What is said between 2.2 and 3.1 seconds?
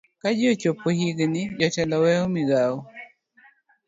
migawogi